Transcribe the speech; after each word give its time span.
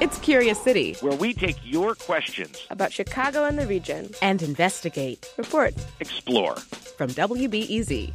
It's 0.00 0.16
Curious 0.20 0.62
City, 0.62 0.94
where 1.00 1.16
we 1.16 1.34
take 1.34 1.56
your 1.64 1.96
questions 1.96 2.64
about 2.70 2.92
Chicago 2.92 3.46
and 3.46 3.58
the 3.58 3.66
region 3.66 4.10
and 4.22 4.40
investigate, 4.42 5.28
report, 5.36 5.74
explore. 5.98 6.54
From 6.54 7.10
WBEZ. 7.10 8.12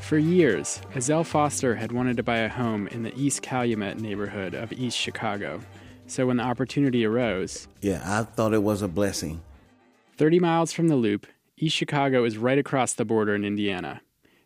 For 0.00 0.16
years, 0.16 0.80
Ezell 0.94 1.26
Foster 1.26 1.74
had 1.74 1.90
wanted 1.90 2.16
to 2.18 2.22
buy 2.22 2.38
a 2.38 2.48
home 2.48 2.86
in 2.86 3.02
the 3.02 3.12
East 3.20 3.42
Calumet 3.42 3.98
neighborhood 3.98 4.54
of 4.54 4.72
East 4.72 4.96
Chicago. 4.96 5.60
So 6.06 6.24
when 6.28 6.36
the 6.36 6.44
opportunity 6.44 7.04
arose, 7.04 7.66
yeah, 7.80 8.00
I 8.04 8.22
thought 8.22 8.54
it 8.54 8.62
was 8.62 8.82
a 8.82 8.88
blessing. 8.88 9.42
30 10.18 10.38
miles 10.38 10.72
from 10.72 10.86
the 10.86 10.94
loop, 10.94 11.26
East 11.56 11.76
Chicago 11.76 12.22
is 12.22 12.38
right 12.38 12.58
across 12.58 12.92
the 12.92 13.04
border 13.04 13.34
in 13.34 13.44
Indiana. 13.44 14.02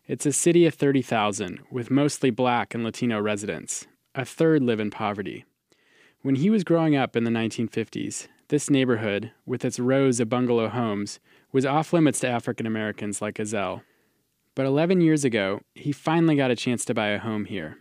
It's 0.07 0.25
a 0.25 0.33
city 0.33 0.65
of 0.65 0.73
30,000 0.73 1.59
with 1.69 1.91
mostly 1.91 2.31
black 2.31 2.73
and 2.73 2.83
Latino 2.83 3.21
residents. 3.21 3.85
A 4.17 4.23
third 4.23 4.63
live 4.63 4.79
in 4.79 4.91
poverty. 4.91 5.43
When 6.21 6.35
he 6.35 6.49
was 6.49 6.63
growing 6.63 6.95
up 6.95 7.17
in 7.17 7.25
the 7.25 7.31
1950s, 7.31 8.29
this 8.47 8.69
neighborhood, 8.69 9.33
with 9.45 9.65
its 9.65 9.77
rows 9.77 10.21
of 10.21 10.29
bungalow 10.29 10.69
homes, 10.69 11.19
was 11.51 11.65
off 11.65 11.91
limits 11.91 12.21
to 12.21 12.29
African 12.29 12.65
Americans 12.65 13.21
like 13.21 13.35
Ezell. 13.35 13.81
But 14.55 14.67
11 14.67 15.01
years 15.01 15.25
ago, 15.25 15.59
he 15.73 15.91
finally 15.91 16.37
got 16.37 16.49
a 16.49 16.55
chance 16.55 16.85
to 16.85 16.93
buy 16.93 17.09
a 17.09 17.19
home 17.19 17.43
here. 17.43 17.79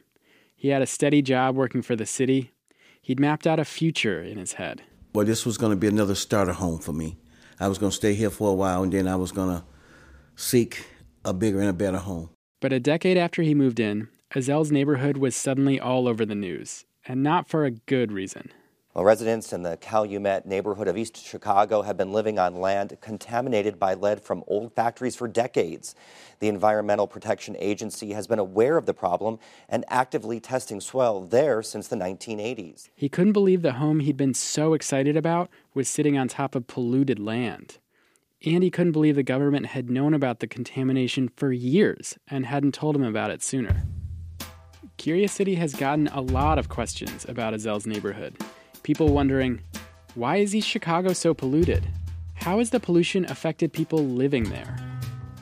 He 0.56 0.70
had 0.70 0.82
a 0.82 0.86
steady 0.86 1.22
job 1.22 1.54
working 1.54 1.82
for 1.82 1.94
the 1.94 2.04
city. 2.04 2.50
He'd 3.00 3.20
mapped 3.20 3.46
out 3.46 3.60
a 3.60 3.64
future 3.64 4.20
in 4.20 4.36
his 4.36 4.54
head. 4.54 4.82
Well, 5.14 5.24
this 5.24 5.46
was 5.46 5.56
going 5.56 5.70
to 5.70 5.76
be 5.76 5.86
another 5.86 6.16
starter 6.16 6.54
home 6.54 6.80
for 6.80 6.92
me. 6.92 7.16
I 7.60 7.68
was 7.68 7.78
going 7.78 7.90
to 7.90 7.96
stay 7.96 8.14
here 8.14 8.30
for 8.30 8.50
a 8.50 8.54
while 8.54 8.82
and 8.82 8.92
then 8.92 9.06
I 9.06 9.14
was 9.14 9.30
going 9.30 9.56
to 9.56 9.64
seek 10.34 10.84
a 11.24 11.32
bigger 11.32 11.60
and 11.60 11.68
a 11.68 11.72
better 11.72 11.98
home. 11.98 12.30
But 12.60 12.72
a 12.72 12.80
decade 12.80 13.18
after 13.18 13.42
he 13.42 13.54
moved 13.54 13.78
in, 13.78 14.08
Ezell's 14.34 14.72
neighborhood 14.72 15.16
was 15.16 15.36
suddenly 15.36 15.78
all 15.78 16.08
over 16.08 16.26
the 16.26 16.34
news, 16.34 16.86
and 17.06 17.22
not 17.22 17.48
for 17.48 17.64
a 17.64 17.70
good 17.70 18.10
reason. 18.10 18.50
Well, 18.92 19.04
residents 19.04 19.52
in 19.52 19.62
the 19.62 19.76
Calumet 19.76 20.44
neighborhood 20.44 20.88
of 20.88 20.96
East 20.96 21.24
Chicago 21.24 21.82
have 21.82 21.96
been 21.96 22.12
living 22.12 22.36
on 22.36 22.56
land 22.56 22.96
contaminated 23.00 23.78
by 23.78 23.94
lead 23.94 24.20
from 24.20 24.42
old 24.48 24.74
factories 24.74 25.14
for 25.14 25.28
decades. 25.28 25.94
The 26.40 26.48
Environmental 26.48 27.06
Protection 27.06 27.54
Agency 27.60 28.12
has 28.12 28.26
been 28.26 28.40
aware 28.40 28.76
of 28.76 28.86
the 28.86 28.94
problem 28.94 29.38
and 29.68 29.84
actively 29.86 30.40
testing 30.40 30.80
soil 30.80 31.24
there 31.24 31.62
since 31.62 31.86
the 31.86 31.94
1980s. 31.94 32.88
He 32.96 33.08
couldn't 33.08 33.34
believe 33.34 33.62
the 33.62 33.74
home 33.74 34.00
he'd 34.00 34.16
been 34.16 34.34
so 34.34 34.74
excited 34.74 35.16
about 35.16 35.48
was 35.74 35.88
sitting 35.88 36.18
on 36.18 36.26
top 36.26 36.56
of 36.56 36.66
polluted 36.66 37.20
land. 37.20 37.78
And 38.44 38.64
he 38.64 38.70
couldn't 38.70 38.92
believe 38.92 39.14
the 39.14 39.22
government 39.22 39.66
had 39.66 39.88
known 39.88 40.12
about 40.12 40.40
the 40.40 40.48
contamination 40.48 41.30
for 41.36 41.52
years 41.52 42.18
and 42.26 42.46
hadn't 42.46 42.74
told 42.74 42.96
him 42.96 43.04
about 43.04 43.30
it 43.30 43.40
sooner. 43.40 43.84
Curious 45.04 45.32
City 45.32 45.54
has 45.56 45.74
gotten 45.74 46.06
a 46.08 46.22
lot 46.22 46.58
of 46.58 46.70
questions 46.70 47.26
about 47.28 47.52
Ezell's 47.52 47.86
neighborhood. 47.86 48.38
People 48.84 49.12
wondering, 49.12 49.60
why 50.14 50.36
is 50.36 50.54
East 50.54 50.66
Chicago 50.66 51.12
so 51.12 51.34
polluted? 51.34 51.86
How 52.32 52.58
has 52.58 52.70
the 52.70 52.80
pollution 52.80 53.26
affected 53.26 53.70
people 53.70 53.98
living 53.98 54.44
there? 54.44 54.74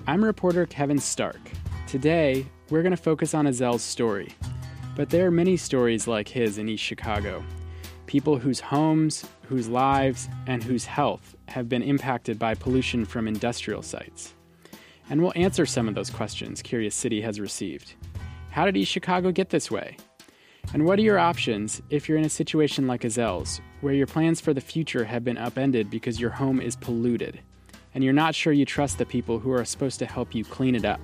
I'm 0.09 0.25
reporter 0.25 0.67
Kevin 0.67 0.99
Stark. 0.99 1.39
Today, 1.87 2.45
we're 2.71 2.83
going 2.83 2.91
to 2.91 3.01
focus 3.01 3.35
on 3.35 3.47
Ezell's 3.47 3.85
story. 3.85 4.35
But 4.97 5.11
there 5.11 5.29
are 5.29 5.31
many 5.31 5.57
stories 5.57 6.09
like 6.09 6.27
his 6.27 6.59
in 6.59 6.69
East 6.69 6.83
Chicago. 6.83 7.45
People 8.07 8.39
whose 8.39 8.59
homes, 8.59 9.25
whose 9.43 9.69
lives, 9.69 10.29
and 10.49 10.61
whose 10.65 10.87
health 10.87 11.37
have 11.47 11.69
been 11.69 11.85
impacted 11.85 12.37
by 12.37 12.57
pollution 12.57 13.05
from 13.05 13.29
industrial 13.29 13.83
sites. 13.83 14.35
And 15.09 15.23
we'll 15.23 15.35
answer 15.37 15.67
some 15.67 15.87
of 15.87 15.95
those 15.95 16.11
questions 16.11 16.63
Curious 16.63 16.97
City 16.97 17.21
has 17.21 17.39
received. 17.39 17.95
How 18.53 18.67
did 18.67 18.77
East 18.77 18.93
Chicago 18.93 19.33
get 19.33 19.49
this 19.49 19.71
way? 19.71 19.97
And 20.75 20.85
what 20.85 20.99
are 20.99 21.03
your 21.03 21.19
options 21.19 21.81
if 21.89 22.07
you're 22.07 22.19
in 22.19 22.27
a 22.27 22.29
situation 22.29 22.87
like 22.87 23.01
Ezell's, 23.01 23.63
where 23.81 23.95
your 23.95 24.07
plans 24.07 24.43
for 24.43 24.53
the 24.53 24.61
future 24.61 25.05
have 25.05 25.25
been 25.25 25.39
upended 25.39 25.89
because 25.89 26.21
your 26.21 26.29
home 26.29 26.61
is 26.61 26.77
polluted, 26.77 27.41
and 27.95 28.05
you're 28.05 28.13
not 28.13 28.35
sure 28.35 28.53
you 28.53 28.67
trust 28.67 28.99
the 28.99 29.07
people 29.07 29.39
who 29.39 29.51
are 29.53 29.65
supposed 29.65 29.99
to 30.01 30.07
help 30.07 30.35
you 30.35 30.45
clean 30.45 30.75
it 30.75 30.85
up? 30.85 31.01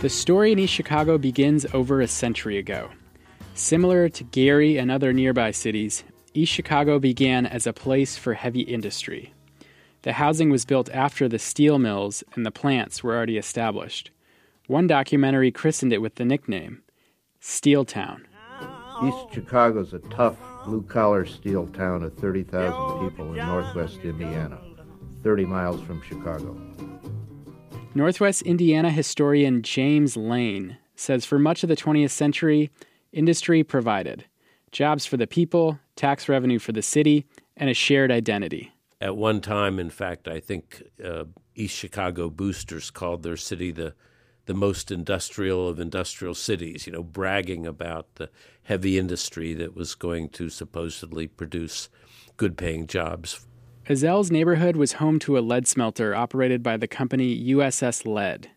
The 0.00 0.08
story 0.08 0.52
in 0.52 0.60
East 0.60 0.72
Chicago 0.72 1.18
begins 1.18 1.66
over 1.74 2.00
a 2.00 2.06
century 2.06 2.58
ago. 2.58 2.88
Similar 3.54 4.08
to 4.10 4.22
Gary 4.22 4.78
and 4.78 4.92
other 4.92 5.12
nearby 5.12 5.50
cities, 5.50 6.04
East 6.34 6.52
Chicago 6.52 7.00
began 7.00 7.46
as 7.46 7.66
a 7.66 7.72
place 7.72 8.16
for 8.16 8.34
heavy 8.34 8.60
industry. 8.60 9.34
The 10.02 10.14
housing 10.14 10.50
was 10.50 10.64
built 10.64 10.90
after 10.90 11.28
the 11.28 11.38
steel 11.38 11.78
mills 11.78 12.24
and 12.34 12.44
the 12.44 12.50
plants 12.50 13.02
were 13.02 13.14
already 13.14 13.38
established. 13.38 14.10
One 14.66 14.86
documentary 14.86 15.52
christened 15.52 15.92
it 15.92 16.02
with 16.02 16.16
the 16.16 16.24
nickname 16.24 16.82
Steel 17.40 17.84
Town. 17.84 18.26
East 19.04 19.32
Chicago 19.32 19.80
is 19.80 19.92
a 19.92 19.98
tough, 19.98 20.36
blue 20.64 20.82
collar 20.82 21.24
steel 21.24 21.66
town 21.68 22.02
of 22.02 22.14
30,000 22.14 23.08
people 23.08 23.30
in 23.34 23.46
northwest 23.46 23.98
Indiana, 24.02 24.60
30 25.22 25.44
miles 25.46 25.80
from 25.82 26.02
Chicago. 26.02 26.56
Northwest 27.94 28.42
Indiana 28.42 28.90
historian 28.90 29.62
James 29.62 30.16
Lane 30.16 30.78
says 30.96 31.24
for 31.24 31.38
much 31.38 31.62
of 31.62 31.68
the 31.68 31.76
20th 31.76 32.10
century, 32.10 32.70
industry 33.12 33.62
provided 33.62 34.24
jobs 34.70 35.04
for 35.04 35.16
the 35.16 35.26
people, 35.26 35.78
tax 35.94 36.28
revenue 36.28 36.58
for 36.58 36.72
the 36.72 36.82
city, 36.82 37.26
and 37.56 37.68
a 37.68 37.74
shared 37.74 38.10
identity. 38.10 38.72
At 39.02 39.16
one 39.16 39.40
time, 39.40 39.80
in 39.80 39.90
fact, 39.90 40.28
I 40.28 40.38
think 40.38 40.80
uh, 41.04 41.24
East 41.56 41.74
Chicago 41.74 42.30
boosters 42.30 42.88
called 42.88 43.24
their 43.24 43.36
city 43.36 43.72
the 43.72 43.94
the 44.46 44.54
most 44.54 44.90
industrial 44.90 45.68
of 45.68 45.78
industrial 45.78 46.34
cities, 46.34 46.86
you 46.86 46.92
know, 46.92 47.02
bragging 47.02 47.66
about 47.66 48.14
the 48.16 48.28
heavy 48.64 48.98
industry 48.98 49.54
that 49.54 49.74
was 49.74 49.94
going 49.94 50.28
to 50.28 50.48
supposedly 50.48 51.26
produce 51.28 51.88
good 52.36 52.56
paying 52.56 52.86
jobs. 52.86 53.46
Ezell's 53.86 54.30
neighborhood 54.30 54.76
was 54.76 54.94
home 54.94 55.18
to 55.20 55.38
a 55.38 55.40
lead 55.40 55.66
smelter 55.66 56.14
operated 56.14 56.62
by 56.62 56.76
the 56.76 56.88
company 56.88 57.40
USS 57.50 58.04
Lead. 58.04 58.50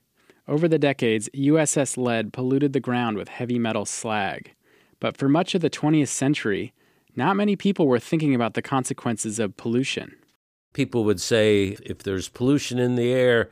Over 0.47 0.67
the 0.67 0.79
decades, 0.79 1.29
USS 1.35 1.97
Lead 1.97 2.33
polluted 2.33 2.73
the 2.73 2.79
ground 2.79 3.17
with 3.17 3.29
heavy 3.29 3.59
metal 3.59 3.85
slag. 3.85 4.53
But 5.00 5.17
for 5.17 5.27
much 5.27 5.56
of 5.56 5.62
the 5.62 5.69
20th 5.69 6.07
century, 6.07 6.73
not 7.16 7.35
many 7.35 7.56
people 7.56 7.88
were 7.88 8.00
thinking 8.00 8.35
about 8.35 8.53
the 8.56 8.62
consequences 8.62 9.39
of 9.39 9.57
pollution. 9.57 10.16
People 10.75 11.06
would 11.06 11.22
say 11.22 11.78
if 11.84 12.03
there's 12.03 12.28
pollution 12.28 12.80
in 12.80 12.96
the 12.96 13.13
air, 13.13 13.50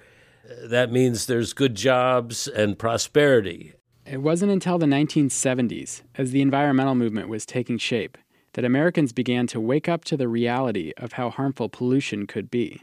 that 0.62 0.92
means 0.92 1.26
there's 1.26 1.54
good 1.54 1.74
jobs 1.74 2.50
and 2.50 2.78
prosperity. 2.78 3.72
It 4.06 4.22
wasn't 4.22 4.52
until 4.52 4.78
the 4.78 4.88
1970s, 4.88 6.02
as 6.16 6.32
the 6.32 6.42
environmental 6.42 6.96
movement 6.96 7.30
was 7.30 7.46
taking 7.46 7.78
shape, 7.78 8.18
that 8.56 8.66
Americans 8.66 9.14
began 9.14 9.48
to 9.48 9.62
wake 9.62 9.88
up 9.88 10.04
to 10.04 10.18
the 10.18 10.28
reality 10.28 10.92
of 10.98 11.14
how 11.14 11.30
harmful 11.30 11.70
pollution 11.70 12.28
could 12.28 12.52
be. 12.52 12.82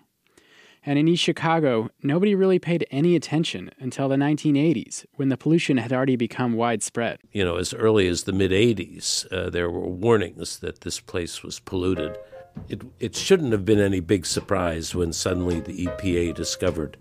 And 0.87 0.99
in 0.99 1.07
East 1.07 1.23
Chicago, 1.23 1.91
nobody 2.03 2.35
really 2.35 2.59
paid 2.59 2.87
any 2.91 3.15
attention 3.17 3.71
until 3.79 4.09
the 4.09 4.17
1980s, 4.17 5.05
when 5.17 5.29
the 5.29 5.37
pollution 5.37 5.77
had 5.77 5.93
already 5.93 6.17
become 6.17 6.55
widespread. 6.55 7.19
You 7.31 7.45
know, 7.45 7.57
as 7.57 7.75
early 7.75 8.09
as 8.09 8.23
the 8.23 8.33
mid 8.33 8.53
80s, 8.53 9.31
uh, 9.31 9.51
there 9.51 9.69
were 9.69 9.87
warnings 9.87 10.61
that 10.61 10.81
this 10.81 10.99
place 10.99 11.43
was 11.43 11.61
polluted. 11.61 12.17
It, 12.69 12.83
it 12.99 13.17
shouldn't 13.17 13.53
have 13.53 13.65
been 13.65 13.81
any 13.81 14.01
big 14.01 14.27
surprise 14.27 14.95
when 14.95 15.13
suddenly 15.13 15.61
the 15.61 15.87
EPA 15.87 16.35
discovered 16.35 16.97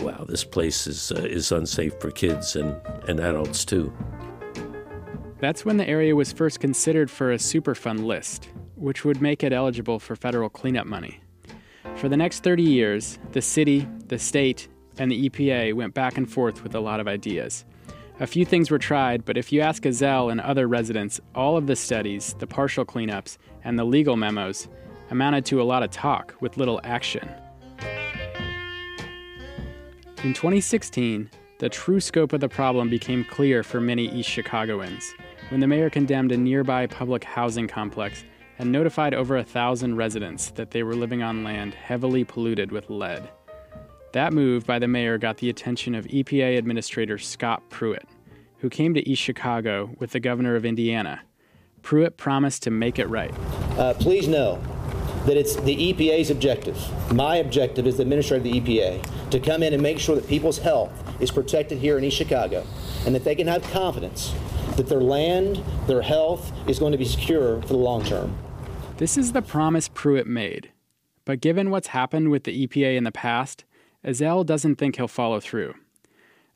wow, 0.00 0.24
this 0.28 0.44
place 0.44 0.86
is, 0.86 1.12
uh, 1.12 1.16
is 1.16 1.52
unsafe 1.52 1.98
for 2.00 2.10
kids 2.10 2.56
and, 2.56 2.80
and 3.08 3.20
adults 3.20 3.64
too. 3.64 3.92
That's 5.38 5.64
when 5.64 5.76
the 5.76 5.88
area 5.88 6.16
was 6.16 6.32
first 6.32 6.60
considered 6.60 7.10
for 7.10 7.32
a 7.32 7.36
Superfund 7.36 8.04
list, 8.04 8.48
which 8.74 9.04
would 9.04 9.20
make 9.20 9.44
it 9.44 9.52
eligible 9.52 9.98
for 9.98 10.16
federal 10.16 10.48
cleanup 10.48 10.86
money. 10.86 11.20
For 11.96 12.08
the 12.08 12.16
next 12.16 12.42
30 12.42 12.62
years, 12.62 13.18
the 13.32 13.42
city, 13.42 13.88
the 14.06 14.18
state, 14.18 14.68
and 14.98 15.10
the 15.10 15.28
EPA 15.28 15.74
went 15.74 15.94
back 15.94 16.16
and 16.16 16.30
forth 16.30 16.62
with 16.62 16.74
a 16.74 16.80
lot 16.80 17.00
of 17.00 17.08
ideas. 17.08 17.64
A 18.18 18.26
few 18.26 18.46
things 18.46 18.70
were 18.70 18.78
tried, 18.78 19.26
but 19.26 19.36
if 19.36 19.52
you 19.52 19.60
ask 19.60 19.82
Ezell 19.82 20.32
and 20.32 20.40
other 20.40 20.66
residents, 20.66 21.20
all 21.34 21.58
of 21.58 21.66
the 21.66 21.76
studies, 21.76 22.34
the 22.38 22.46
partial 22.46 22.82
cleanups, 22.82 23.36
and 23.62 23.78
the 23.78 23.84
legal 23.84 24.16
memos 24.16 24.68
amounted 25.10 25.44
to 25.46 25.60
a 25.60 25.64
lot 25.64 25.82
of 25.82 25.90
talk 25.90 26.34
with 26.40 26.56
little 26.56 26.80
action. 26.82 27.28
In 30.24 30.32
2016, 30.32 31.28
the 31.58 31.68
true 31.68 32.00
scope 32.00 32.32
of 32.32 32.40
the 32.40 32.48
problem 32.48 32.88
became 32.88 33.22
clear 33.22 33.62
for 33.62 33.82
many 33.82 34.08
East 34.08 34.30
Chicagoans 34.30 35.12
when 35.50 35.60
the 35.60 35.66
mayor 35.66 35.90
condemned 35.90 36.32
a 36.32 36.38
nearby 36.38 36.86
public 36.86 37.22
housing 37.22 37.68
complex 37.68 38.24
and 38.58 38.72
notified 38.72 39.12
over 39.12 39.36
a 39.36 39.44
thousand 39.44 39.96
residents 39.96 40.52
that 40.52 40.70
they 40.70 40.82
were 40.82 40.96
living 40.96 41.22
on 41.22 41.44
land 41.44 41.74
heavily 41.74 42.24
polluted 42.24 42.72
with 42.72 42.88
lead. 42.88 43.28
That 44.16 44.32
move 44.32 44.64
by 44.64 44.78
the 44.78 44.88
mayor 44.88 45.18
got 45.18 45.36
the 45.36 45.50
attention 45.50 45.94
of 45.94 46.06
EPA 46.06 46.56
Administrator 46.56 47.18
Scott 47.18 47.62
Pruitt, 47.68 48.08
who 48.60 48.70
came 48.70 48.94
to 48.94 49.06
East 49.06 49.20
Chicago 49.20 49.90
with 49.98 50.12
the 50.12 50.20
governor 50.20 50.56
of 50.56 50.64
Indiana. 50.64 51.20
Pruitt 51.82 52.16
promised 52.16 52.62
to 52.62 52.70
make 52.70 52.98
it 52.98 53.10
right. 53.10 53.30
Uh, 53.76 53.92
please 53.92 54.26
know 54.26 54.58
that 55.26 55.36
it's 55.36 55.56
the 55.56 55.92
EPA's 55.92 56.30
objective. 56.30 56.78
My 57.12 57.36
objective 57.36 57.86
as 57.86 57.98
the 57.98 58.04
administrator 58.04 58.38
of 58.38 58.44
the 58.44 58.58
EPA 58.58 59.30
to 59.32 59.38
come 59.38 59.62
in 59.62 59.74
and 59.74 59.82
make 59.82 59.98
sure 59.98 60.14
that 60.14 60.26
people's 60.26 60.60
health 60.60 60.90
is 61.20 61.30
protected 61.30 61.76
here 61.76 61.98
in 61.98 62.04
East 62.04 62.16
Chicago 62.16 62.66
and 63.04 63.14
that 63.14 63.22
they 63.22 63.34
can 63.34 63.46
have 63.46 63.62
confidence 63.64 64.34
that 64.76 64.86
their 64.86 65.02
land, 65.02 65.62
their 65.86 66.00
health 66.00 66.52
is 66.66 66.78
going 66.78 66.92
to 66.92 66.98
be 66.98 67.04
secure 67.04 67.60
for 67.60 67.68
the 67.68 67.76
long 67.76 68.02
term. 68.02 68.34
This 68.96 69.18
is 69.18 69.32
the 69.32 69.42
promise 69.42 69.88
Pruitt 69.88 70.26
made. 70.26 70.72
But 71.26 71.42
given 71.42 71.68
what's 71.68 71.88
happened 71.88 72.30
with 72.30 72.44
the 72.44 72.66
EPA 72.66 72.96
in 72.96 73.04
the 73.04 73.12
past, 73.12 73.66
Ezell 74.04 74.44
doesn't 74.44 74.76
think 74.76 74.96
he'll 74.96 75.08
follow 75.08 75.40
through. 75.40 75.74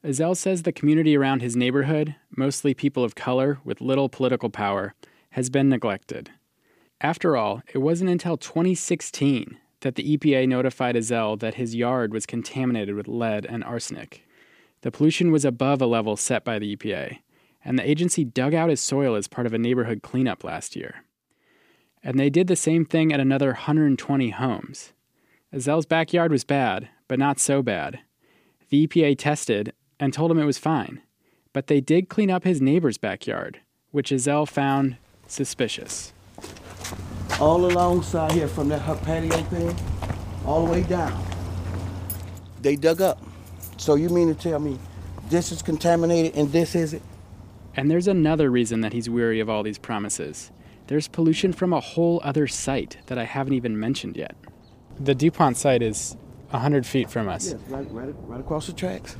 Ezell 0.04 0.36
says 0.36 0.62
the 0.62 0.72
community 0.72 1.16
around 1.16 1.42
his 1.42 1.56
neighborhood, 1.56 2.16
mostly 2.34 2.72
people 2.72 3.04
of 3.04 3.14
color 3.14 3.58
with 3.64 3.80
little 3.80 4.08
political 4.08 4.48
power, 4.48 4.94
has 5.30 5.50
been 5.50 5.68
neglected. 5.68 6.30
After 7.00 7.36
all, 7.36 7.62
it 7.72 7.78
wasn't 7.78 8.10
until 8.10 8.36
2016 8.36 9.58
that 9.80 9.94
the 9.94 10.16
EPA 10.16 10.48
notified 10.48 10.94
Ezell 10.94 11.38
that 11.40 11.54
his 11.54 11.74
yard 11.74 12.12
was 12.12 12.26
contaminated 12.26 12.94
with 12.94 13.08
lead 13.08 13.46
and 13.46 13.64
arsenic. 13.64 14.26
The 14.82 14.90
pollution 14.90 15.30
was 15.30 15.44
above 15.44 15.82
a 15.82 15.86
level 15.86 16.16
set 16.16 16.44
by 16.44 16.58
the 16.58 16.76
EPA, 16.76 17.18
and 17.64 17.78
the 17.78 17.88
agency 17.88 18.24
dug 18.24 18.54
out 18.54 18.70
his 18.70 18.80
soil 18.80 19.14
as 19.14 19.28
part 19.28 19.46
of 19.46 19.52
a 19.52 19.58
neighborhood 19.58 20.02
cleanup 20.02 20.44
last 20.44 20.76
year. 20.76 21.04
And 22.02 22.18
they 22.18 22.30
did 22.30 22.46
the 22.46 22.56
same 22.56 22.84
thing 22.84 23.12
at 23.12 23.20
another 23.20 23.48
120 23.48 24.30
homes. 24.30 24.92
Ezell's 25.52 25.86
backyard 25.86 26.32
was 26.32 26.44
bad, 26.44 26.88
but 27.10 27.18
not 27.18 27.40
so 27.40 27.60
bad. 27.60 27.98
The 28.68 28.86
EPA 28.86 29.18
tested 29.18 29.72
and 29.98 30.12
told 30.12 30.30
him 30.30 30.38
it 30.38 30.44
was 30.44 30.58
fine, 30.58 31.02
but 31.52 31.66
they 31.66 31.80
did 31.80 32.08
clean 32.08 32.30
up 32.30 32.44
his 32.44 32.62
neighbor's 32.62 32.98
backyard, 32.98 33.58
which 33.90 34.12
Ezell 34.12 34.48
found 34.48 34.96
suspicious. 35.26 36.12
All 37.40 37.66
alongside 37.66 38.30
here 38.30 38.46
from 38.46 38.68
that 38.68 39.02
patio 39.02 39.42
thing, 39.42 39.76
all 40.46 40.64
the 40.64 40.70
way 40.70 40.84
down. 40.84 41.20
They 42.62 42.76
dug 42.76 43.00
up. 43.00 43.20
So 43.76 43.96
you 43.96 44.08
mean 44.08 44.32
to 44.32 44.40
tell 44.40 44.60
me 44.60 44.78
this 45.30 45.50
is 45.50 45.62
contaminated 45.62 46.36
and 46.36 46.52
this 46.52 46.76
isn't? 46.76 47.02
And 47.74 47.90
there's 47.90 48.06
another 48.06 48.52
reason 48.52 48.82
that 48.82 48.92
he's 48.92 49.10
weary 49.10 49.40
of 49.40 49.50
all 49.50 49.64
these 49.64 49.78
promises. 49.78 50.52
There's 50.86 51.08
pollution 51.08 51.54
from 51.54 51.72
a 51.72 51.80
whole 51.80 52.20
other 52.22 52.46
site 52.46 52.98
that 53.06 53.18
I 53.18 53.24
haven't 53.24 53.54
even 53.54 53.80
mentioned 53.80 54.16
yet. 54.16 54.36
The 55.00 55.16
DuPont 55.16 55.56
site 55.56 55.82
is 55.82 56.16
100 56.50 56.86
feet 56.86 57.10
from 57.10 57.28
us. 57.28 57.52
Yes, 57.52 57.60
right, 57.68 57.86
right, 57.90 58.14
right 58.26 58.40
across 58.40 58.66
the 58.66 58.72
tracks. 58.72 59.16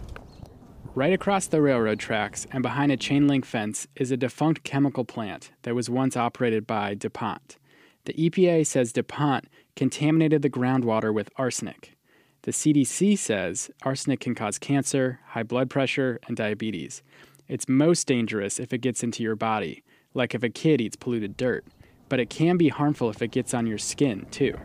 Right 0.94 1.12
across 1.12 1.46
the 1.46 1.62
railroad 1.62 2.00
tracks 2.00 2.46
and 2.50 2.62
behind 2.62 2.90
a 2.90 2.96
chain 2.96 3.28
link 3.28 3.44
fence 3.44 3.86
is 3.94 4.10
a 4.10 4.16
defunct 4.16 4.64
chemical 4.64 5.04
plant 5.04 5.52
that 5.62 5.74
was 5.74 5.88
once 5.88 6.16
operated 6.16 6.66
by 6.66 6.94
DuPont. 6.94 7.58
The 8.06 8.14
EPA 8.14 8.66
says 8.66 8.92
DuPont 8.92 9.44
contaminated 9.76 10.42
the 10.42 10.50
groundwater 10.50 11.14
with 11.14 11.30
arsenic. 11.36 11.96
The 12.42 12.50
CDC 12.50 13.16
says 13.18 13.70
arsenic 13.82 14.20
can 14.20 14.34
cause 14.34 14.58
cancer, 14.58 15.20
high 15.28 15.42
blood 15.42 15.70
pressure, 15.70 16.18
and 16.26 16.36
diabetes. 16.36 17.02
It's 17.46 17.68
most 17.68 18.06
dangerous 18.06 18.58
if 18.58 18.72
it 18.72 18.78
gets 18.78 19.02
into 19.02 19.22
your 19.22 19.36
body, 19.36 19.84
like 20.14 20.34
if 20.34 20.42
a 20.42 20.48
kid 20.48 20.80
eats 20.80 20.96
polluted 20.96 21.36
dirt. 21.36 21.64
But 22.08 22.18
it 22.18 22.30
can 22.30 22.56
be 22.56 22.68
harmful 22.68 23.10
if 23.10 23.22
it 23.22 23.30
gets 23.30 23.54
on 23.54 23.66
your 23.66 23.78
skin, 23.78 24.26
too. 24.30 24.58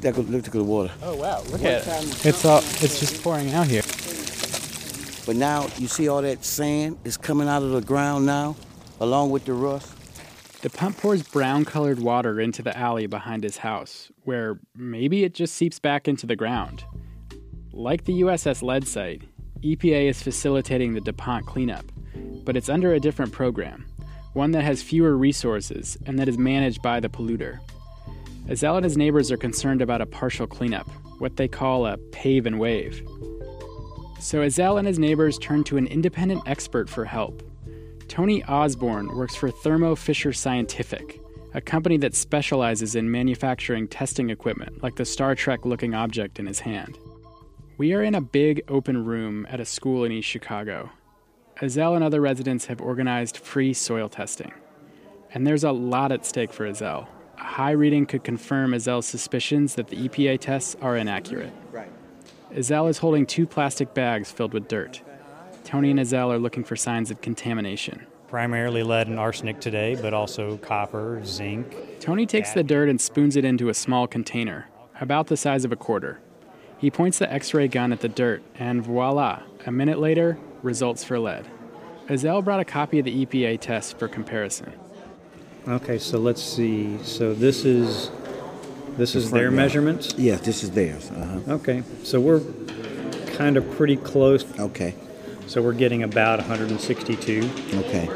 That 0.00 0.14
could 0.14 0.28
look 0.28 0.46
at 0.46 0.52
the 0.52 0.64
water. 0.64 0.92
Oh 1.02 1.16
wow, 1.16 1.42
look 1.50 1.62
at 1.62 1.86
it. 1.86 2.26
It's 2.26 2.44
all 2.44 2.58
it's 2.58 3.00
just 3.00 3.22
pouring 3.22 3.52
out 3.52 3.66
here. 3.66 3.82
But 5.26 5.36
now 5.36 5.68
you 5.78 5.88
see 5.88 6.08
all 6.08 6.20
that 6.22 6.44
sand 6.44 6.98
is 7.04 7.16
coming 7.16 7.48
out 7.48 7.62
of 7.62 7.70
the 7.70 7.80
ground 7.80 8.26
now, 8.26 8.56
along 9.00 9.30
with 9.30 9.46
the 9.46 9.54
rust. 9.54 9.92
The 10.60 10.70
pump 10.70 10.98
pours 10.98 11.22
brown 11.22 11.64
colored 11.64 11.98
water 11.98 12.40
into 12.40 12.62
the 12.62 12.76
alley 12.76 13.06
behind 13.06 13.42
his 13.42 13.58
house, 13.58 14.10
where 14.24 14.58
maybe 14.74 15.24
it 15.24 15.34
just 15.34 15.54
seeps 15.54 15.78
back 15.78 16.08
into 16.08 16.26
the 16.26 16.36
ground. 16.36 16.84
Like 17.72 18.04
the 18.04 18.22
USS 18.22 18.62
Lead 18.62 18.86
site, 18.86 19.22
EPA 19.62 20.08
is 20.08 20.22
facilitating 20.22 20.94
the 20.94 21.00
DuPont 21.00 21.46
cleanup, 21.46 21.84
but 22.44 22.56
it's 22.56 22.68
under 22.68 22.92
a 22.92 23.00
different 23.00 23.32
program, 23.32 23.86
one 24.32 24.52
that 24.52 24.64
has 24.64 24.82
fewer 24.82 25.16
resources 25.16 25.96
and 26.06 26.18
that 26.18 26.28
is 26.28 26.38
managed 26.38 26.82
by 26.82 27.00
the 27.00 27.08
polluter. 27.08 27.60
Ezell 28.48 28.76
and 28.76 28.84
his 28.84 28.98
neighbors 28.98 29.32
are 29.32 29.38
concerned 29.38 29.80
about 29.80 30.02
a 30.02 30.06
partial 30.06 30.46
cleanup, 30.46 30.88
what 31.18 31.36
they 31.36 31.48
call 31.48 31.86
a 31.86 31.96
pave 32.12 32.44
and 32.44 32.60
wave. 32.60 33.02
So 34.20 34.40
Ezell 34.40 34.78
and 34.78 34.86
his 34.86 34.98
neighbors 34.98 35.38
turn 35.38 35.64
to 35.64 35.78
an 35.78 35.86
independent 35.86 36.42
expert 36.46 36.90
for 36.90 37.06
help. 37.06 37.42
Tony 38.06 38.44
Osborne 38.44 39.16
works 39.16 39.34
for 39.34 39.50
Thermo 39.50 39.94
Fisher 39.94 40.32
Scientific, 40.32 41.20
a 41.54 41.60
company 41.60 41.96
that 41.98 42.14
specializes 42.14 42.94
in 42.94 43.10
manufacturing 43.10 43.88
testing 43.88 44.28
equipment 44.28 44.82
like 44.82 44.96
the 44.96 45.04
Star 45.06 45.34
Trek 45.34 45.64
looking 45.64 45.94
object 45.94 46.38
in 46.38 46.46
his 46.46 46.60
hand. 46.60 46.98
We 47.78 47.94
are 47.94 48.02
in 48.02 48.14
a 48.14 48.20
big 48.20 48.62
open 48.68 49.04
room 49.04 49.46
at 49.48 49.58
a 49.58 49.64
school 49.64 50.04
in 50.04 50.12
East 50.12 50.28
Chicago. 50.28 50.90
Ezell 51.60 51.94
and 51.94 52.04
other 52.04 52.20
residents 52.20 52.66
have 52.66 52.80
organized 52.80 53.38
free 53.38 53.72
soil 53.72 54.08
testing. 54.08 54.52
And 55.32 55.46
there's 55.46 55.64
a 55.64 55.72
lot 55.72 56.12
at 56.12 56.26
stake 56.26 56.52
for 56.52 56.68
Ezell. 56.68 57.08
A 57.38 57.42
high 57.42 57.72
reading 57.72 58.06
could 58.06 58.24
confirm 58.24 58.72
Ezell's 58.72 59.06
suspicions 59.06 59.74
that 59.74 59.88
the 59.88 60.08
EPA 60.08 60.40
tests 60.40 60.76
are 60.80 60.96
inaccurate. 60.96 61.52
Right. 61.72 61.90
Ezell 62.52 62.88
is 62.88 62.98
holding 62.98 63.26
two 63.26 63.46
plastic 63.46 63.94
bags 63.94 64.30
filled 64.30 64.52
with 64.52 64.68
dirt. 64.68 65.02
Tony 65.64 65.90
and 65.90 65.98
Ezell 65.98 66.32
are 66.32 66.38
looking 66.38 66.62
for 66.62 66.76
signs 66.76 67.10
of 67.10 67.20
contamination. 67.20 68.06
Primarily 68.28 68.82
lead 68.82 69.08
and 69.08 69.18
arsenic 69.18 69.60
today, 69.60 69.96
but 70.00 70.14
also 70.14 70.56
copper, 70.58 71.20
zinc. 71.24 72.00
Tony 72.00 72.26
takes 72.26 72.52
the 72.52 72.62
dirt 72.62 72.88
and 72.88 73.00
spoons 73.00 73.36
it 73.36 73.44
into 73.44 73.68
a 73.68 73.74
small 73.74 74.06
container, 74.06 74.68
about 75.00 75.28
the 75.28 75.36
size 75.36 75.64
of 75.64 75.72
a 75.72 75.76
quarter. 75.76 76.20
He 76.78 76.90
points 76.90 77.18
the 77.18 77.32
x 77.32 77.54
ray 77.54 77.68
gun 77.68 77.92
at 77.92 78.00
the 78.00 78.08
dirt, 78.08 78.42
and 78.56 78.82
voila, 78.82 79.42
a 79.66 79.72
minute 79.72 79.98
later, 79.98 80.36
results 80.62 81.02
for 81.02 81.18
lead. 81.18 81.46
Ezell 82.08 82.44
brought 82.44 82.60
a 82.60 82.64
copy 82.64 82.98
of 82.98 83.06
the 83.06 83.24
EPA 83.24 83.60
test 83.60 83.98
for 83.98 84.08
comparison. 84.08 84.72
Okay, 85.66 85.98
so 85.98 86.18
let's 86.18 86.42
see. 86.42 86.98
So 87.02 87.34
this 87.34 87.64
is 87.64 88.10
this 88.96 89.14
is 89.14 89.30
their 89.30 89.44
yard. 89.44 89.54
measurements. 89.54 90.14
Yes, 90.16 90.40
this 90.42 90.62
is 90.62 90.70
theirs. 90.72 91.10
Uh-huh. 91.10 91.54
Okay, 91.54 91.82
so 92.02 92.20
we're 92.20 92.40
kind 93.34 93.56
of 93.56 93.68
pretty 93.72 93.96
close. 93.96 94.44
Okay. 94.60 94.94
So 95.46 95.60
we're 95.62 95.72
getting 95.74 96.02
about 96.02 96.38
162. 96.38 97.50
Okay. 97.74 98.08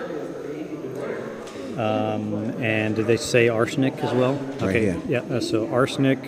Um, 1.78 2.34
and 2.62 2.96
did 2.96 3.06
they 3.06 3.16
say 3.18 3.48
arsenic 3.48 3.94
as 4.02 4.12
well? 4.12 4.34
Right 4.34 4.62
okay. 4.62 4.80
here. 4.80 4.96
Yeah. 5.06 5.20
uh, 5.20 5.40
So 5.40 5.70
arsenic, 5.72 6.18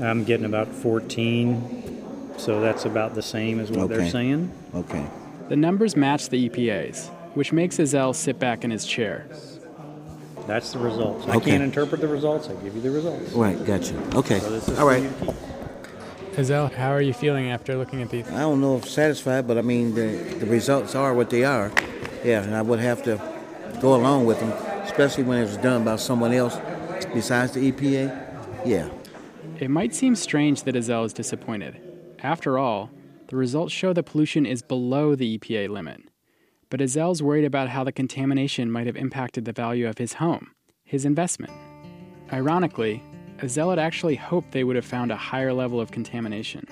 I'm 0.00 0.24
getting 0.24 0.44
about 0.44 0.68
14. 0.68 2.34
So 2.36 2.60
that's 2.60 2.84
about 2.84 3.14
the 3.14 3.22
same 3.22 3.60
as 3.60 3.70
what 3.70 3.84
Okay. 3.84 3.96
they're 3.96 4.10
saying. 4.10 4.50
Okay. 4.74 5.06
The 5.48 5.56
numbers 5.56 5.94
match 5.96 6.28
the 6.30 6.48
EPA's, 6.48 7.08
which 7.34 7.52
makes 7.52 7.76
Ezell 7.78 8.14
sit 8.14 8.38
back 8.40 8.64
in 8.64 8.70
his 8.72 8.84
chair. 8.84 9.26
That's 10.46 10.72
the 10.72 10.78
results. 10.78 11.26
I 11.26 11.36
Okay. 11.36 11.52
can't 11.52 11.62
interpret 11.62 12.00
the 12.00 12.08
results. 12.08 12.48
I 12.48 12.54
give 12.62 12.74
you 12.74 12.80
the 12.82 12.90
results. 12.90 13.32
Right, 13.32 13.62
gotcha. 13.64 13.94
Okay. 14.14 14.38
So 14.40 14.50
this 14.50 14.68
is 14.68 14.78
All 14.78 14.84
for 14.86 14.92
right. 14.92 15.02
you 15.02 15.08
to 15.08 15.14
keep. 15.26 15.34
Ezell, 16.36 16.72
how 16.72 16.90
are 16.90 17.00
you 17.00 17.12
feeling 17.12 17.48
after 17.50 17.76
looking 17.76 18.02
at 18.02 18.10
these? 18.10 18.28
I 18.28 18.40
don't 18.40 18.60
know 18.60 18.76
if 18.78 18.88
satisfied, 18.88 19.46
but 19.46 19.56
I 19.56 19.62
mean, 19.62 19.94
the, 19.94 20.06
the 20.40 20.46
results 20.46 20.94
are 20.94 21.14
what 21.14 21.30
they 21.30 21.44
are. 21.44 21.70
Yeah, 22.24 22.42
and 22.42 22.54
I 22.56 22.62
would 22.62 22.80
have 22.80 23.02
to 23.04 23.20
go 23.80 23.94
along 23.94 24.26
with 24.26 24.40
them, 24.40 24.50
especially 24.82 25.22
when 25.24 25.38
it 25.38 25.42
was 25.42 25.56
done 25.58 25.84
by 25.84 25.96
someone 25.96 26.32
else 26.32 26.58
besides 27.14 27.52
the 27.52 27.70
EPA. 27.70 28.66
Yeah. 28.66 28.88
It 29.60 29.70
might 29.70 29.94
seem 29.94 30.16
strange 30.16 30.64
that 30.64 30.74
Ezell 30.74 31.04
is 31.06 31.12
disappointed. 31.12 31.80
After 32.22 32.58
all, 32.58 32.90
the 33.28 33.36
results 33.36 33.72
show 33.72 33.92
that 33.92 34.02
pollution 34.04 34.44
is 34.46 34.60
below 34.62 35.14
the 35.14 35.38
EPA 35.38 35.68
limit. 35.68 36.00
But 36.74 36.80
Ezell's 36.80 37.22
worried 37.22 37.44
about 37.44 37.68
how 37.68 37.84
the 37.84 37.92
contamination 37.92 38.68
might 38.68 38.88
have 38.88 38.96
impacted 38.96 39.44
the 39.44 39.52
value 39.52 39.86
of 39.86 39.98
his 39.98 40.14
home, 40.14 40.50
his 40.82 41.04
investment. 41.04 41.52
Ironically, 42.32 43.00
Ezell 43.38 43.70
had 43.70 43.78
actually 43.78 44.16
hoped 44.16 44.50
they 44.50 44.64
would 44.64 44.74
have 44.74 44.84
found 44.84 45.12
a 45.12 45.16
higher 45.16 45.52
level 45.52 45.80
of 45.80 45.92
contamination. 45.92 46.66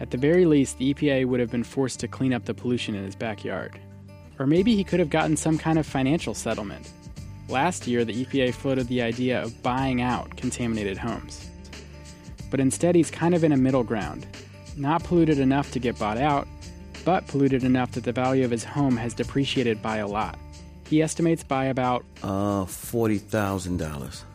At 0.00 0.10
the 0.10 0.16
very 0.16 0.44
least, 0.44 0.78
the 0.78 0.92
EPA 0.92 1.26
would 1.26 1.38
have 1.38 1.52
been 1.52 1.62
forced 1.62 2.00
to 2.00 2.08
clean 2.08 2.32
up 2.32 2.46
the 2.46 2.52
pollution 2.52 2.96
in 2.96 3.04
his 3.04 3.14
backyard. 3.14 3.78
Or 4.40 4.46
maybe 4.48 4.74
he 4.74 4.82
could 4.82 4.98
have 4.98 5.08
gotten 5.08 5.36
some 5.36 5.56
kind 5.56 5.78
of 5.78 5.86
financial 5.86 6.34
settlement. 6.34 6.90
Last 7.48 7.86
year, 7.86 8.04
the 8.04 8.24
EPA 8.24 8.54
floated 8.54 8.88
the 8.88 9.02
idea 9.02 9.40
of 9.40 9.62
buying 9.62 10.02
out 10.02 10.36
contaminated 10.36 10.98
homes. 10.98 11.48
But 12.50 12.58
instead, 12.58 12.96
he's 12.96 13.12
kind 13.12 13.36
of 13.36 13.44
in 13.44 13.52
a 13.52 13.56
middle 13.56 13.84
ground. 13.84 14.26
Not 14.76 15.04
polluted 15.04 15.38
enough 15.38 15.70
to 15.70 15.78
get 15.78 15.96
bought 15.96 16.18
out, 16.18 16.48
but 17.08 17.26
polluted 17.26 17.64
enough 17.64 17.92
that 17.92 18.04
the 18.04 18.12
value 18.12 18.44
of 18.44 18.50
his 18.50 18.62
home 18.62 18.94
has 18.94 19.14
depreciated 19.14 19.80
by 19.80 19.96
a 19.96 20.06
lot. 20.06 20.38
He 20.90 21.00
estimates 21.00 21.42
by 21.42 21.64
about 21.64 22.04
uh 22.22 22.66
forty 22.66 23.16
thousand 23.16 23.78
dollars 23.78 24.26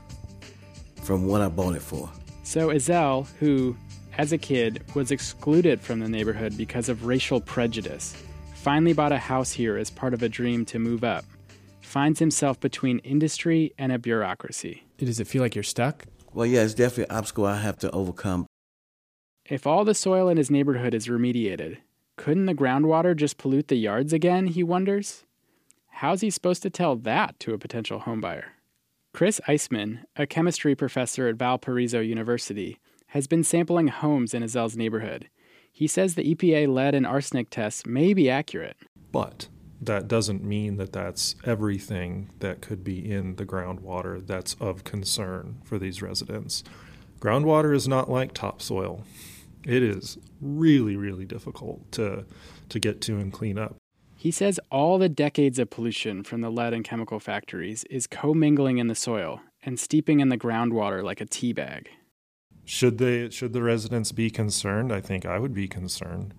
from 1.03 1.27
what 1.27 1.41
I 1.41 1.49
bought 1.49 1.75
it 1.75 1.83
for. 1.83 2.09
So 2.41 2.69
Ezell, 2.69 3.27
who 3.39 3.77
as 4.17 4.33
a 4.33 4.39
kid 4.39 4.81
was 4.95 5.11
excluded 5.11 5.81
from 5.81 5.99
the 5.99 6.09
neighborhood 6.09 6.57
because 6.57 6.89
of 6.89 7.05
racial 7.05 7.39
prejudice, 7.39 8.15
finally 8.55 8.93
bought 8.93 9.11
a 9.11 9.19
house 9.19 9.51
here 9.51 9.77
as 9.77 9.91
part 9.91 10.15
of 10.15 10.23
a 10.23 10.29
dream 10.29 10.65
to 10.65 10.79
move 10.79 11.03
up. 11.03 11.25
Finds 11.81 12.17
himself 12.17 12.59
between 12.59 12.97
industry 13.13 13.71
and 13.77 13.91
a 13.91 13.99
bureaucracy. 13.99 14.81
Does 14.97 15.19
it 15.19 15.27
feel 15.27 15.43
like 15.43 15.53
you're 15.53 15.61
stuck? 15.61 16.05
Well, 16.33 16.47
yeah, 16.47 16.63
it's 16.63 16.73
definitely 16.73 17.03
an 17.11 17.17
obstacle 17.19 17.45
I 17.45 17.57
have 17.57 17.77
to 17.79 17.91
overcome. 17.91 18.47
If 19.45 19.67
all 19.67 19.85
the 19.85 19.93
soil 19.93 20.27
in 20.27 20.37
his 20.37 20.49
neighborhood 20.49 20.95
is 20.95 21.07
remediated, 21.07 21.77
couldn't 22.15 22.45
the 22.45 22.53
groundwater 22.53 23.15
just 23.15 23.37
pollute 23.37 23.67
the 23.67 23.75
yards 23.75 24.13
again, 24.13 24.47
he 24.47 24.63
wonders? 24.63 25.25
How's 25.87 26.21
he 26.21 26.29
supposed 26.29 26.61
to 26.63 26.69
tell 26.69 26.95
that 26.95 27.39
to 27.39 27.53
a 27.53 27.57
potential 27.57 28.01
homebuyer? 28.01 28.45
Chris 29.13 29.39
Iceman, 29.47 30.05
a 30.15 30.25
chemistry 30.25 30.75
professor 30.75 31.27
at 31.27 31.35
Valparaiso 31.35 31.99
University, 31.99 32.79
has 33.07 33.27
been 33.27 33.43
sampling 33.43 33.87
homes 33.87 34.33
in 34.33 34.41
Ezell's 34.41 34.75
neighborhood. 34.75 35.29
He 35.71 35.87
says 35.87 36.15
the 36.15 36.35
EPA 36.35 36.67
lead 36.67 36.95
and 36.95 37.05
arsenic 37.05 37.49
tests 37.49 37.85
may 37.85 38.13
be 38.13 38.29
accurate. 38.29 38.77
But 39.11 39.47
that 39.81 40.07
doesn't 40.07 40.43
mean 40.43 40.77
that 40.77 40.93
that's 40.93 41.35
everything 41.45 42.29
that 42.39 42.61
could 42.61 42.83
be 42.83 43.11
in 43.11 43.35
the 43.35 43.45
groundwater 43.45 44.25
that's 44.25 44.55
of 44.55 44.83
concern 44.83 45.61
for 45.63 45.77
these 45.77 46.01
residents. 46.01 46.63
Groundwater 47.19 47.75
is 47.75 47.87
not 47.87 48.09
like 48.09 48.33
topsoil. 48.33 49.03
It 49.65 49.83
is 49.83 50.17
really, 50.41 50.95
really 50.95 51.25
difficult 51.25 51.91
to, 51.93 52.25
to 52.69 52.79
get 52.79 53.01
to 53.01 53.17
and 53.17 53.31
clean 53.31 53.57
up. 53.57 53.75
He 54.15 54.31
says 54.31 54.59
all 54.71 54.97
the 54.97 55.09
decades 55.09 55.59
of 55.59 55.69
pollution 55.69 56.23
from 56.23 56.41
the 56.41 56.49
lead 56.49 56.73
and 56.73 56.83
chemical 56.83 57.19
factories 57.19 57.83
is 57.85 58.07
commingling 58.07 58.77
in 58.77 58.87
the 58.87 58.95
soil 58.95 59.41
and 59.63 59.79
steeping 59.79 60.19
in 60.19 60.29
the 60.29 60.37
groundwater 60.37 61.03
like 61.03 61.19
a 61.19 61.25
tea 61.25 61.53
bag. 61.53 61.89
Should 62.65 62.97
they 62.97 63.29
should 63.29 63.51
the 63.51 63.61
residents 63.61 64.13
be 64.13 64.29
concerned? 64.29 64.93
I 64.93 65.01
think 65.01 65.25
I 65.25 65.39
would 65.39 65.53
be 65.53 65.67
concerned. 65.67 66.33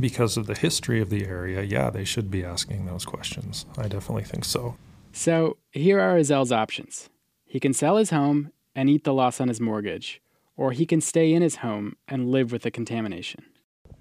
Because 0.00 0.36
of 0.36 0.46
the 0.46 0.56
history 0.56 1.00
of 1.00 1.10
the 1.10 1.24
area, 1.24 1.62
yeah, 1.62 1.90
they 1.90 2.04
should 2.04 2.28
be 2.28 2.44
asking 2.44 2.86
those 2.86 3.04
questions. 3.04 3.64
I 3.78 3.86
definitely 3.86 4.24
think 4.24 4.44
so. 4.44 4.76
So, 5.12 5.58
here 5.70 6.00
are 6.00 6.18
Ezell's 6.18 6.50
options. 6.50 7.08
He 7.44 7.60
can 7.60 7.72
sell 7.72 7.98
his 7.98 8.10
home 8.10 8.50
and 8.74 8.90
eat 8.90 9.04
the 9.04 9.14
loss 9.14 9.40
on 9.40 9.46
his 9.46 9.60
mortgage, 9.60 10.20
or 10.56 10.72
he 10.72 10.86
can 10.86 11.00
stay 11.00 11.32
in 11.32 11.42
his 11.42 11.56
home 11.56 11.96
and 12.08 12.30
live 12.30 12.52
with 12.52 12.62
the 12.62 12.70
contamination. 12.70 13.44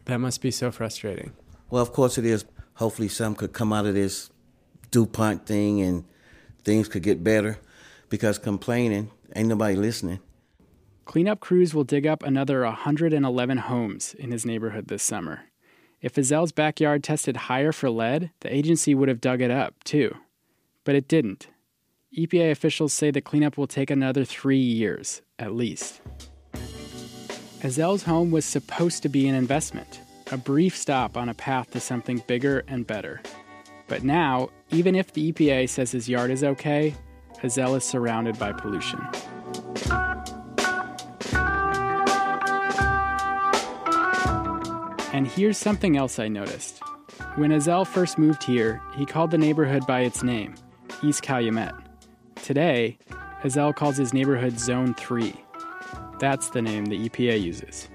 That 0.05 0.19
must 0.19 0.41
be 0.41 0.51
so 0.51 0.71
frustrating. 0.71 1.33
Well, 1.69 1.81
of 1.81 1.93
course 1.93 2.17
it 2.17 2.25
is. 2.25 2.45
Hopefully, 2.75 3.07
some 3.07 3.35
could 3.35 3.53
come 3.53 3.71
out 3.71 3.85
of 3.85 3.93
this 3.93 4.29
DuPont 4.91 5.45
thing 5.45 5.81
and 5.81 6.05
things 6.63 6.87
could 6.87 7.03
get 7.03 7.23
better 7.23 7.59
because 8.09 8.37
complaining, 8.37 9.11
ain't 9.35 9.49
nobody 9.49 9.75
listening. 9.75 10.19
Cleanup 11.05 11.39
crews 11.39 11.73
will 11.73 11.83
dig 11.83 12.07
up 12.07 12.23
another 12.23 12.63
111 12.63 13.57
homes 13.57 14.13
in 14.13 14.31
his 14.31 14.45
neighborhood 14.45 14.87
this 14.87 15.03
summer. 15.03 15.41
If 16.01 16.15
Ezell's 16.15 16.51
backyard 16.51 17.03
tested 17.03 17.37
higher 17.37 17.71
for 17.71 17.89
lead, 17.89 18.31
the 18.41 18.53
agency 18.53 18.93
would 18.93 19.09
have 19.09 19.21
dug 19.21 19.41
it 19.41 19.51
up, 19.51 19.83
too. 19.83 20.15
But 20.83 20.95
it 20.95 21.07
didn't. 21.07 21.47
EPA 22.17 22.51
officials 22.51 22.93
say 22.93 23.09
the 23.09 23.21
cleanup 23.21 23.57
will 23.57 23.67
take 23.67 23.89
another 23.89 24.23
three 24.23 24.57
years, 24.57 25.21
at 25.39 25.53
least. 25.53 26.01
Ezell's 27.63 28.03
home 28.03 28.29
was 28.29 28.43
supposed 28.43 29.03
to 29.03 29.09
be 29.09 29.25
an 29.29 29.35
investment, 29.35 30.01
a 30.33 30.37
brief 30.37 30.75
stop 30.75 31.15
on 31.15 31.29
a 31.29 31.33
path 31.33 31.71
to 31.71 31.79
something 31.79 32.21
bigger 32.27 32.65
and 32.67 32.85
better. 32.85 33.21
But 33.87 34.03
now, 34.03 34.49
even 34.71 34.95
if 34.95 35.13
the 35.13 35.31
EPA 35.31 35.69
says 35.69 35.89
his 35.89 36.09
yard 36.09 36.29
is 36.29 36.43
okay, 36.43 36.93
Ezell 37.41 37.77
is 37.77 37.85
surrounded 37.85 38.37
by 38.37 38.51
pollution. 38.51 38.99
And 45.13 45.25
here's 45.25 45.57
something 45.57 45.95
else 45.95 46.19
I 46.19 46.27
noticed. 46.27 46.81
When 47.35 47.51
Ezell 47.51 47.87
first 47.87 48.17
moved 48.17 48.43
here, 48.43 48.81
he 48.97 49.05
called 49.05 49.31
the 49.31 49.37
neighborhood 49.37 49.87
by 49.87 50.01
its 50.01 50.21
name, 50.21 50.55
East 51.01 51.21
Calumet. 51.21 51.73
Today, 52.43 52.97
Ezell 53.43 53.73
calls 53.73 53.95
his 53.95 54.13
neighborhood 54.13 54.59
Zone 54.59 54.93
3. 54.95 55.33
That's 56.23 56.51
the 56.51 56.61
name 56.61 56.85
the 56.85 57.09
EPA 57.09 57.41
uses. 57.41 57.89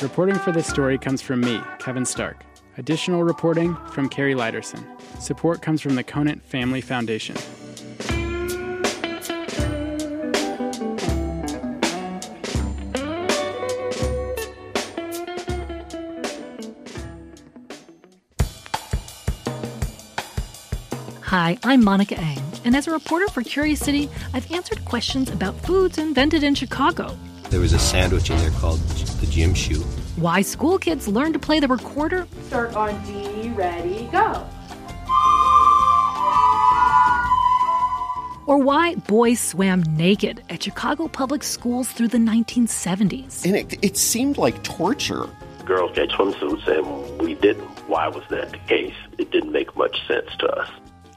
Reporting 0.00 0.36
for 0.36 0.52
this 0.52 0.68
story 0.68 0.98
comes 0.98 1.20
from 1.20 1.40
me, 1.40 1.60
Kevin 1.80 2.04
Stark. 2.04 2.44
Additional 2.76 3.24
reporting 3.24 3.74
from 3.90 4.08
Carrie 4.08 4.36
Liderson. 4.36 4.86
Support 5.20 5.62
comes 5.62 5.80
from 5.80 5.96
the 5.96 6.04
Conant 6.04 6.40
Family 6.44 6.80
Foundation. 6.80 7.34
Hi, 21.40 21.56
I'm 21.62 21.84
Monica 21.84 22.18
Eng, 22.18 22.42
and 22.64 22.74
as 22.74 22.88
a 22.88 22.90
reporter 22.90 23.28
for 23.28 23.42
Curious 23.42 23.78
City, 23.78 24.10
I've 24.34 24.50
answered 24.50 24.84
questions 24.84 25.30
about 25.30 25.54
foods 25.60 25.96
invented 25.96 26.42
in 26.42 26.56
Chicago. 26.56 27.16
There 27.50 27.60
was 27.60 27.72
a 27.72 27.78
sandwich 27.78 28.28
in 28.30 28.38
there 28.38 28.50
called 28.50 28.80
the 28.80 29.26
gym 29.26 29.54
shoe. 29.54 29.82
Why 30.16 30.42
school 30.42 30.80
kids 30.80 31.06
learn 31.06 31.32
to 31.34 31.38
play 31.38 31.60
the 31.60 31.68
recorder. 31.68 32.26
Start 32.48 32.74
on 32.74 33.00
D, 33.04 33.50
ready, 33.50 34.08
go. 34.10 34.44
Or 38.48 38.58
why 38.58 38.96
boys 39.06 39.38
swam 39.38 39.84
naked 39.96 40.42
at 40.50 40.64
Chicago 40.64 41.06
public 41.06 41.44
schools 41.44 41.86
through 41.86 42.08
the 42.08 42.18
1970s. 42.18 43.46
And 43.46 43.54
it, 43.54 43.78
it 43.80 43.96
seemed 43.96 44.38
like 44.38 44.60
torture. 44.64 45.28
Girls 45.64 45.92
get 45.94 46.08
swimsuits, 46.08 46.66
and 46.66 47.20
we 47.20 47.34
didn't. 47.34 47.68
Why 47.88 48.08
was 48.08 48.24
that 48.30 48.50
the 48.50 48.58
case? 48.66 48.96
It 49.18 49.30
didn't 49.30 49.52
make 49.52 49.76
much 49.76 50.04
sense 50.08 50.34
to 50.40 50.48
us. 50.48 50.68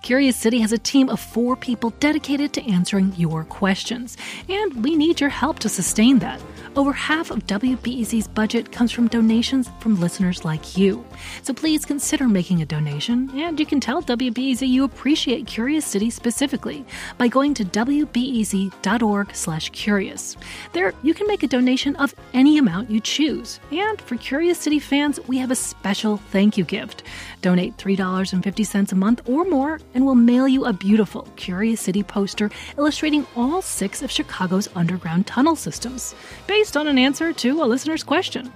Curious 0.02 0.36
City 0.36 0.62
has 0.62 0.72
a 0.72 0.80
team 0.80 1.10
of 1.10 1.20
four 1.20 1.56
people 1.56 1.92
dedicated 2.00 2.54
to 2.54 2.66
answering 2.68 3.14
your 3.18 3.44
questions, 3.44 4.18
and 4.50 4.84
we 4.84 4.96
need 4.96 5.22
your 5.22 5.30
help 5.30 5.60
to 5.60 5.70
sustain 5.70 6.18
that. 6.20 6.42
Over 6.74 6.94
half 6.94 7.32
of 7.32 7.46
WBEZ's 7.48 8.30
budget 8.30 8.72
comes 8.72 8.94
from 8.94 9.10
donations 9.10 9.70
from 9.82 10.00
listeners 10.00 10.46
like 10.46 10.78
you. 10.78 11.06
So 11.44 11.54
please 11.54 11.84
consider 11.84 12.30
making 12.30 12.62
a 12.62 12.66
donation, 12.66 13.30
and 13.34 13.60
you 13.60 13.66
can 13.66 13.82
tell 13.82 14.02
WBEZ 14.02 14.66
you 14.66 14.86
appreciate 14.86 15.48
Curious 15.48 15.86
City 15.86 16.10
specifically 16.10 16.86
by 17.18 17.28
going 17.28 17.54
to 17.56 17.66
wbez.org/curious. 17.66 20.38
There, 20.72 20.94
you 21.04 21.14
can 21.14 21.28
make 21.28 21.44
a 21.44 21.48
donation 21.48 21.98
of 21.98 22.16
any 22.34 22.58
amount 22.58 22.90
you 22.90 23.02
choose. 23.02 23.60
And 23.72 24.02
for 24.02 24.16
Curious 24.16 24.58
City 24.58 24.80
fans, 24.80 25.20
we 25.28 25.40
have 25.40 25.52
a 25.52 25.56
special 25.56 26.22
thank 26.32 26.58
you 26.58 26.64
gift. 26.64 27.04
Donate 27.42 27.76
$3.50 27.78 28.94
a 28.94 28.96
month 28.96 29.22
or 29.28 29.44
more, 29.44 29.82
and 29.94 30.06
we'll 30.06 30.16
mail 30.16 30.48
you 30.48 30.64
a 30.66 30.72
beautiful 30.72 31.28
Curious 31.36 31.82
City 31.82 32.02
poster 32.02 32.50
illustrating 32.78 33.28
all 33.36 33.62
six 33.62 34.02
of 34.02 34.10
Chicago's 34.10 34.70
underground 34.74 35.28
tunnel 35.28 35.58
systems, 35.58 36.16
based 36.62 36.78
on 36.78 36.88
an 36.88 37.00
answer 37.00 37.34
to 37.34 37.64
a 37.64 37.66
listener's 37.66 38.04
question. 38.04 38.54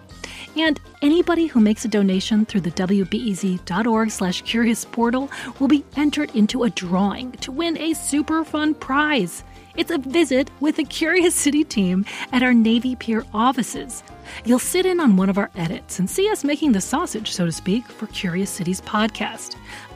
And 0.55 0.79
anybody 1.01 1.47
who 1.47 1.59
makes 1.59 1.85
a 1.85 1.87
donation 1.87 2.45
through 2.45 2.61
the 2.61 2.69
wbez.org 2.69 4.11
slash 4.11 4.43
curious 4.43 4.85
portal 4.85 5.31
will 5.57 5.67
be 5.67 5.83
entered 5.95 6.29
into 6.35 6.65
a 6.65 6.69
drawing 6.69 7.31
to 7.31 7.51
win 7.51 7.75
a 7.79 7.95
super 7.95 8.45
fun 8.45 8.75
prize. 8.75 9.43
It's 9.75 9.89
a 9.89 9.97
visit 9.97 10.51
with 10.59 10.75
the 10.75 10.83
Curious 10.83 11.33
City 11.33 11.63
team 11.63 12.05
at 12.31 12.43
our 12.43 12.53
Navy 12.53 12.95
Pier 12.95 13.25
offices. 13.33 14.03
You'll 14.45 14.59
sit 14.59 14.85
in 14.85 14.99
on 14.99 15.17
one 15.17 15.31
of 15.31 15.39
our 15.39 15.49
edits 15.55 15.97
and 15.97 16.07
see 16.07 16.29
us 16.29 16.43
making 16.43 16.73
the 16.73 16.81
sausage, 16.81 17.31
so 17.31 17.47
to 17.47 17.51
speak, 17.51 17.87
for 17.87 18.05
Curious 18.05 18.51
City's 18.51 18.81
podcast. 18.81 19.55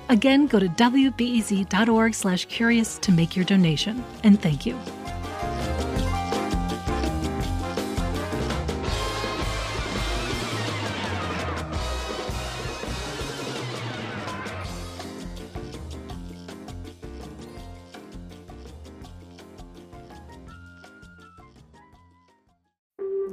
Again, 0.09 0.47
go 0.47 0.57
to 0.57 0.67
wbez.org 0.67 2.15
slash 2.15 2.45
curious 2.45 2.97
to 2.97 3.11
make 3.11 3.35
your 3.35 3.45
donation. 3.45 4.03
And 4.23 4.41
thank 4.41 4.65
you. 4.65 4.79